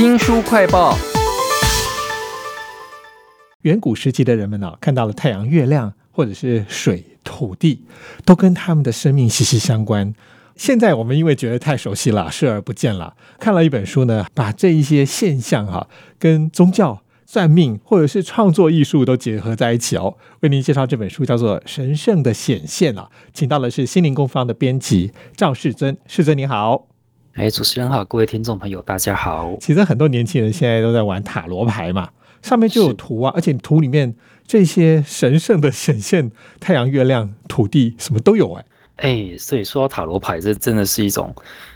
[0.00, 0.96] 新书快报。
[3.62, 7.84] 远古时期的人们呢、看到了太阳、月亮，或者是水、土地，
[8.24, 10.14] 都跟他们的生命息息相关。
[10.56, 13.14] 现在我们因为觉得太熟悉了，视而不见了。
[13.38, 15.86] 看了一本书呢，把这一些现象哈、
[16.18, 20.16] 跟宗教、算命或者是创作艺术都结合在一起哦。
[20.40, 25.98] 为您介绍这本书叫做《神圣的显现》啊，请到的是心灵工坊的编辑赵世尊。
[26.06, 26.89] 世尊你好。
[27.34, 29.56] 哎，主持人好，各位听众朋友，大家好。
[29.60, 32.10] 其实很多年轻人现在都在玩塔罗牌嘛，
[32.42, 34.12] 上面就有是图啊，而且图里面
[34.44, 38.64] 这些神圣的显现，太阳、月亮、土地什么都有哎、
[38.96, 41.32] 哎，所以说塔罗牌，这真的是一种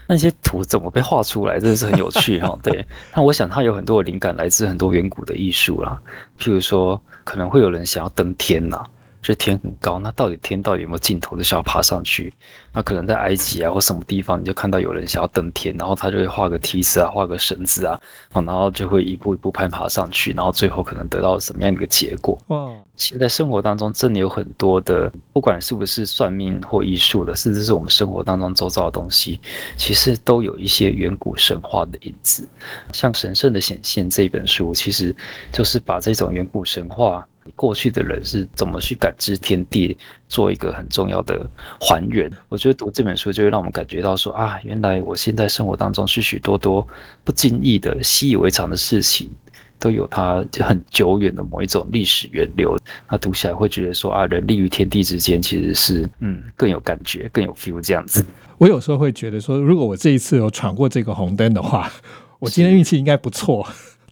[0.08, 5.96] 那些图怎么被画出来，真的是很有趣哈、 对，那我想它有很多的灵感来自很多远古的艺术啦，
[6.36, 8.84] 譬如说可能会有人想要登天呐、
[9.24, 12.32] 这天很高，那到底天到底有没有尽头的想要爬上去？
[12.72, 17.98] 那可能在埃及啊或什么地方，你就看到有人想要登天，然后他就会画个梯子啊，画个绳子啊，
[18.34, 22.38] 哦然后就会一步一步攀爬上去，然后最后可能得到什么样的一个结果。
[22.48, 29.40] 哇，现在生活当中真的有很多的，不管是不是算命或艺术的，甚至是我们生活当中周遭的东西，
[29.78, 32.46] 其实都有一些远古神话的影子。
[32.92, 35.16] 像《神圣的显现》这本书，其实
[35.50, 39.96] 就是把这种远古神话过去的人是怎么去感知天地，
[40.28, 41.48] 做一个很重要的
[41.80, 42.30] 还原。
[42.48, 46.86] 我觉得读这本书就会让我们感觉到说啊，原来我现在生活当中许许多多
[47.22, 49.30] 不经意的、习以为常的事情。
[49.76, 52.78] 都有它很久远的某一种历史源流，
[53.10, 58.24] 那读起来会觉得说啊，人立于天地之间，其实是嗯更有感觉、更有 feel 这样子。
[58.56, 61.92] 我有时候会觉得说，如果我这一次有闯过这个红灯的话，
[62.38, 63.66] 我今天运气应该不错。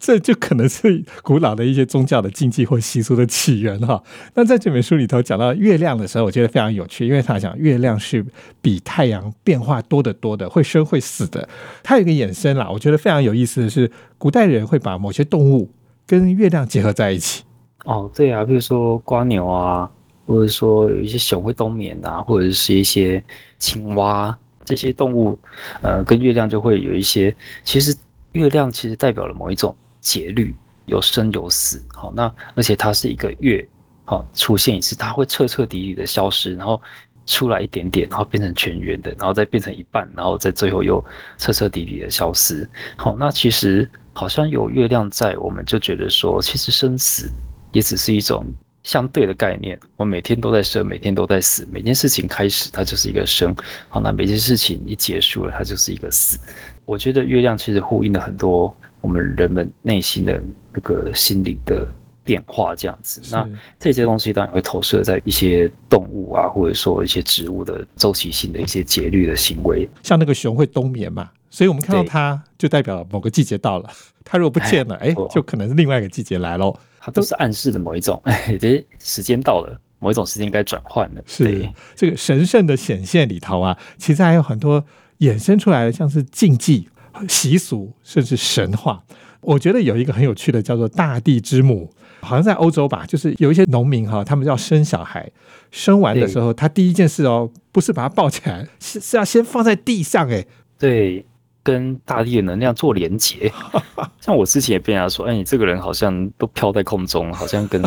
[0.05, 4.03] 这就可能是古老的一些宗教的禁忌或习俗的起源哈。
[4.33, 8.25] 那在这本书里头讲到月亮的时候，我觉得非常有趣，因为他讲月亮是
[8.61, 11.47] 比太阳变化多得多的，会生会死的。
[11.81, 15.71] 它有一个衍生啦，我觉得非常有意思的是，古代人会把某些动物
[16.05, 17.45] 跟月亮结合在一起。
[17.85, 19.89] 哦，对啊，比如说瓜牛啊，
[20.25, 23.23] 或者说有一些熊会冬眠啊，或者是一些
[23.57, 25.39] 青蛙这些动物，
[25.81, 27.95] 呃，跟月亮就会有一些，其实
[28.33, 30.53] 月亮其实代表了某一种节律，
[30.85, 31.81] 有生有死。
[31.93, 33.67] 好，那而且它是一个月，
[34.03, 36.79] 好出现一次，它会彻彻底底的消失，然后
[37.25, 41.03] 出来一点点，然后变成全圆的，然后再变成一半，然后再最后又
[41.37, 42.69] 彻彻底底的消失。
[42.97, 47.31] 好，那其实好像有月亮在，我们就觉得说，其实生死
[47.71, 48.45] 也只是一种
[48.83, 49.79] 相对的概念。
[49.95, 53.55] 我每天都在生，每天都在死，每件事情开始它就是一个生，
[53.87, 56.37] 好，那每件事情一结束了，它就是一个死。
[56.83, 60.41] 我觉得月亮其实呼应了很多我们人们内心的
[60.71, 61.85] 那个心理的
[62.23, 63.21] 变化，这样子。
[63.29, 63.45] 那
[63.77, 69.89] 这些东西当然会投射在一些动物啊，或者说一些植物的周期性的一些节律的行为。
[70.03, 73.89] 像那个熊会冬眠嘛，所以我们看到它就代表某个季节到了。
[74.23, 76.73] 它如果不见了，哎，就可能是另外一个季节来喽。
[77.01, 81.21] 它都是暗示的某一种， 哎，这时间到了，某一种时间该转换了。
[81.25, 84.85] 是对这个神圣的显现里头啊，其实还有很多
[85.19, 86.87] 衍生出来的，像是禁忌、
[87.27, 89.03] 习俗，甚至神话。
[89.41, 91.89] 我觉得有一个很有趣的，叫做大地之母，
[92.21, 95.29] 好像在欧洲吧，就是有一些农民哈，他们要生小孩，
[95.69, 100.45] 生完的时候，他第一件事哦，不是把他抱起来，是是要先放在地上，哎，
[100.79, 101.25] 对，
[101.63, 103.51] 跟大地的能量做连接。
[104.19, 107.81] 像我之前也被人家说，哎，你这个人好像都飘在空中，好像跟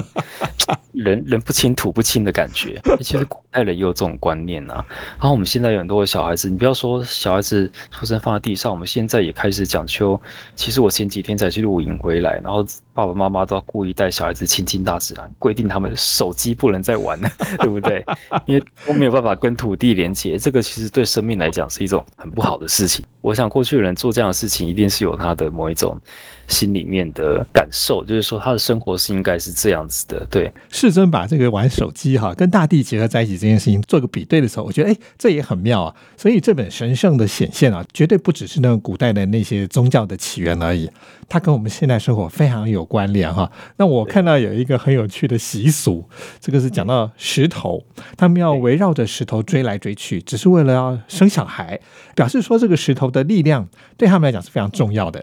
[0.93, 2.81] 人人不清土不清的感觉。
[3.01, 4.85] 其实古代人也有这种观念啊。
[5.19, 10.21] 然后我们现在有很多的小孩子，你不要说小孩子出生放在地上，我们现在也开始讲究。
[10.55, 17.31] 其实我前几天才去露营回来，然后爸爸妈妈都要故意带小孩子亲近大自然，规定他们手机不能再玩了，
[17.61, 18.03] 对不对？
[18.47, 23.05] 因为都没有办法跟土地连接，这个其实对生命来讲是一种很不好的事情。
[23.21, 26.01] 我想过去的人做这样的事情，一定是有他的某一种
[26.49, 30.27] 心里面的感受，就是说他的生活是应该是这样子的。
[30.31, 35.95] 对，世尊把这个玩手机哈跟大地结合在一起这件事情做个比对的时候，我觉得哎，这也很妙啊。
[36.17, 40.89] 所以这本神圣的显现啊，绝对不只是那种古代的那些宗教的起源而已，
[41.29, 43.51] 它跟我们现代生活非常有关联哈。
[43.77, 46.09] 那我看到有一个很有趣的习俗，
[46.41, 47.85] 这个是讲到石头，
[48.17, 51.79] 他们要围绕着石头追来追去，只是为了要生小孩，
[52.15, 53.69] 表示说这个石头的力量
[53.99, 55.23] 对他们来讲是非常重要的。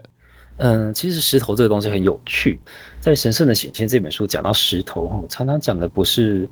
[0.58, 2.60] 嗯，其实石头这个东西很有趣，
[3.00, 6.48] 在《神圣的显现》这本书讲到石头，哦常常讲的不是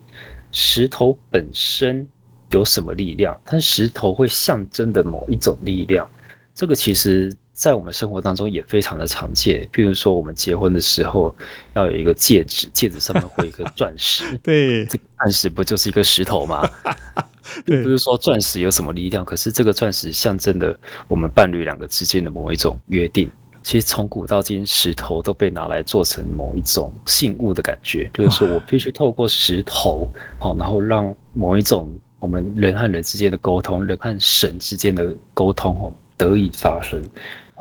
[0.50, 2.04] 石头本身
[2.50, 6.08] 有什么力量，但石头会象征的某一种力量。
[6.52, 7.32] 这个其实
[7.62, 11.32] 在我们生活当中也非常的常见，比如说我们结婚的时候
[11.74, 16.68] 要有一个戒指，戒指上面会有一个钻石， 对这个钻石不就是一个石头吗？
[17.64, 20.76] 对不是说钻石有什么力量，可是这个钻石象征了
[21.06, 23.30] 我们伴侣两个之间的某一种约定。
[23.62, 37.00] 其实从古到今，石头都被拿来做成某一种信物的感觉，就是说我必须透过石头，好，然后让某一种我们人和人之间的沟通，人和神之间的沟通，哦，得以发生。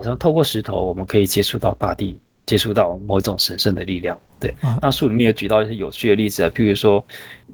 [0.02, 2.20] 好像透过石头，我们可以接触到大地。
[2.48, 4.54] 接触到某一种神圣的力量，对。
[4.82, 7.02] 那书里面有举到一些有趣的例子啊，譬如说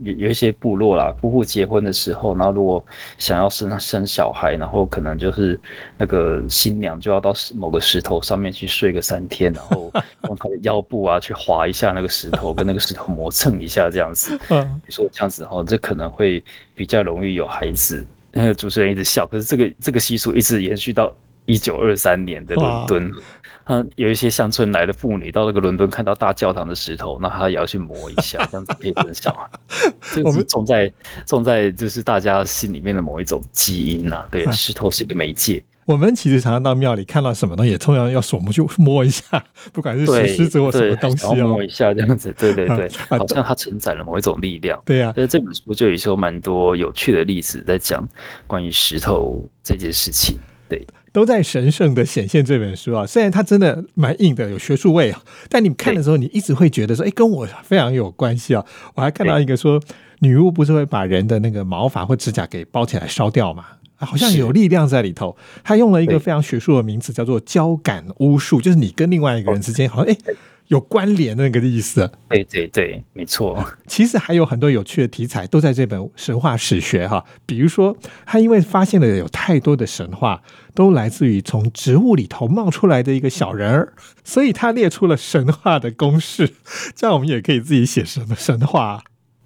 [0.01, 2.83] 有有一些部落啦，夫妇结婚的时候，然后如果
[3.19, 5.59] 想要生生小孩，然后可能就是
[5.97, 9.91] 那个新娘就要到某个石头上面去睡个三天，然后
[10.23, 14.39] 用她的腰部啊去划一下那个石头，跟那个石头磨蹭一下这样子。
[14.49, 18.03] 嗯，你说这样子哈，这可能会比较容易有孩子。
[18.31, 21.13] 那 个主持人一直笑，可是这个这个习俗一直延续到
[21.47, 23.11] 一九二三年的伦敦。
[23.65, 29.49] 他有一些乡村来的妇女到那个伦敦看到大教堂的石头，那她也要去摸一下，这样子可以生小孩。
[30.13, 30.89] 这个是种在
[31.25, 34.25] 种在就是大家心里面的某一种基因呐。
[34.31, 35.61] 对，石头是一个媒介。
[35.83, 42.33] 我们其实常常到庙里看到什么东西，通常要手摸去摸一下，不管是石狮子或什么东西，要摸一下这样子。
[42.39, 44.81] 对对对，好像它承载了某一种力量。
[44.85, 48.07] 对呀，所以这本书就有些蛮多有趣的例子在讲
[48.47, 50.37] 关于石头这件事情。
[50.69, 50.87] 对。
[51.17, 55.19] 都在神圣的显现这本书啊，虽然它真的蛮硬的，有学术味啊，
[55.49, 58.63] 但你看的时候，你一直会觉得说，哎，跟我非常有关系啊。
[58.93, 59.81] 我还看到一个说，
[60.19, 63.65] 女巫不是会把人的那个毛发或指甲给包起来烧掉嘛？
[63.95, 65.35] 好像有力量在里头。
[65.63, 70.35] 他用了一个非常学术的名词，叫做交感巫术，就是你跟另外一个人之间，好像哎。
[70.67, 73.63] 有关联那个意思，对对对，没错。
[73.87, 80.41] 其实还有很多有趣的题材都在这本神话史学哈，比如说他因为发现了有太多的神话
[80.73, 83.93] 都来自于从植物里头冒出来的一个小人儿，
[84.25, 86.51] 所以他列出了神话的公式，
[86.93, 89.01] 这样我们也可以自己写什么神话。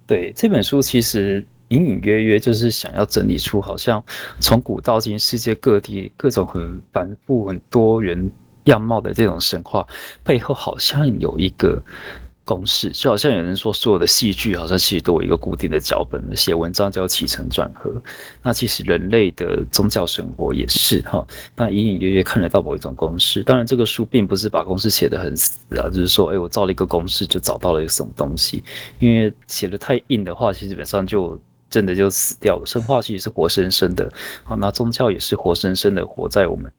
[0.06, 4.04] 对这本书其实隐隐约约就是想要整理出好像
[4.40, 8.30] 从古到今世界各地各种很繁复很多元。
[8.64, 9.86] 样貌的这种神话
[10.22, 11.82] 背后好像有一个
[12.44, 17.90] 公式，就好像有人说，所有的戏剧好像其实都有一个固定的脚本，写文章叫起承转合。
[18.42, 21.24] 那其实人类的宗教生活也是哈，
[21.54, 23.44] 那隐隐约约看得到某一种公式。
[23.44, 28.64] 当然，这个书并不是把公式写得很死啊，就是说，哎，我造了一个公式就找到了一个什么东西。
[28.98, 32.66] 因为写的太硬的话，其实基本上就真的就死掉了。
[32.66, 34.12] 神话其实是活生生的，
[34.42, 36.70] 好，那宗教也是活生生的活在我们。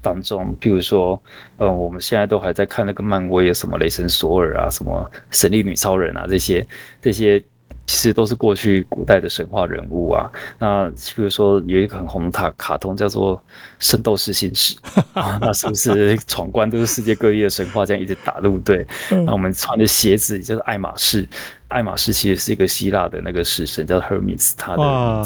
[0.00, 1.20] 当中，譬如说，
[1.56, 6.66] 呃，我们现在都还在看那个漫威，有什么雷神索尔啊，什么神力女超人啊，这些
[7.00, 7.40] 这些
[7.86, 10.30] 其实都是过去古代的神话人物啊。
[10.58, 13.36] 那譬如说，有一个很红的卡卡通叫做
[13.78, 14.74] 《圣斗士星矢》，
[15.18, 18.86] 啊那是不是闯关都是世界各地的神话，这样一直打入对？
[19.10, 21.26] 那我们穿的鞋子就是爱马仕，
[21.68, 25.24] 爱马仕其实是一个希腊的那个式神，叫 Hermes，他的。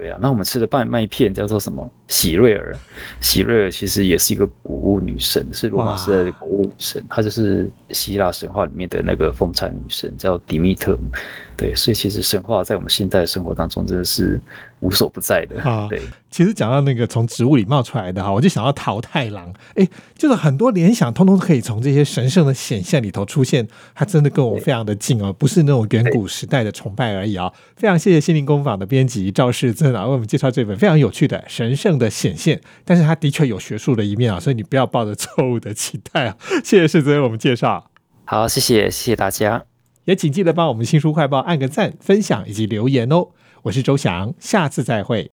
[0.00, 1.86] 对啊，那我们吃的半麦片叫做什么？
[2.08, 2.74] 喜瑞尔，
[3.20, 10.98] 喜瑞尔其实也是一个谷物女神，是罗马时代的谷物女神，她就是希腊神话里面的那个丰产女神，叫迪密特。
[11.54, 14.40] 对，所以其实神话在我们现代生活当中真的是
[14.80, 15.86] 无所不在的啊。
[15.88, 16.00] 对，
[16.30, 19.86] 其实讲到那个从植物里冒出来的哈，我就想到桃太郎，哎，
[20.16, 23.66] 就是很多联想，通通可以从这些神圣的显现里头出现。
[23.94, 27.52] 它真的跟我非常的近哦，不是那种远古时代的崇拜而已啊。
[27.76, 36.36] 非常谢谢心灵工坊的编辑赵世尊啊，为我们介绍这本非常有趣的神圣的显现，但是它的确有学术的一面啊，所以你不要抱着错误的期待啊。
[36.64, 37.90] 谢谢世尊为我们介绍，
[38.24, 39.64] 好，谢谢，谢谢大家。
[40.04, 43.28] 也请记得帮我们新书快报按个赞、分享以及留言哦！
[43.64, 45.30] 我是周翔，下次再会。